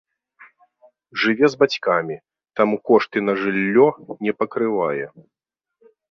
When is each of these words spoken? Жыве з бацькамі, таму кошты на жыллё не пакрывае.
Жыве 1.23 1.47
з 1.53 1.59
бацькамі, 1.63 2.15
таму 2.59 2.75
кошты 2.91 3.17
на 3.27 3.35
жыллё 3.41 3.85
не 4.29 4.33
пакрывае. 4.39 5.05